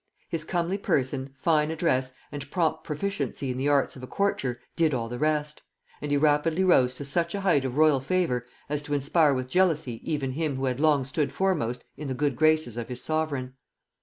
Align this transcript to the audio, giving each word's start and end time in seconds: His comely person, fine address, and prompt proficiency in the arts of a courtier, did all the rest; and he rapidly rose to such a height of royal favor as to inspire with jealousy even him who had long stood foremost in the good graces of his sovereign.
His 0.29 0.45
comely 0.45 0.79
person, 0.79 1.31
fine 1.37 1.69
address, 1.69 2.13
and 2.31 2.49
prompt 2.49 2.83
proficiency 2.83 3.51
in 3.51 3.57
the 3.59 3.67
arts 3.69 3.95
of 3.95 4.01
a 4.01 4.07
courtier, 4.07 4.59
did 4.75 4.95
all 4.95 5.07
the 5.07 5.19
rest; 5.19 5.61
and 6.01 6.09
he 6.09 6.17
rapidly 6.17 6.63
rose 6.63 6.95
to 6.95 7.05
such 7.05 7.35
a 7.35 7.41
height 7.41 7.65
of 7.65 7.77
royal 7.77 7.99
favor 7.99 8.47
as 8.67 8.81
to 8.81 8.95
inspire 8.95 9.35
with 9.35 9.47
jealousy 9.47 10.01
even 10.03 10.31
him 10.31 10.55
who 10.55 10.65
had 10.65 10.79
long 10.79 11.03
stood 11.05 11.31
foremost 11.31 11.85
in 11.97 12.07
the 12.07 12.15
good 12.15 12.35
graces 12.35 12.77
of 12.77 12.87
his 12.89 13.03
sovereign. 13.03 13.53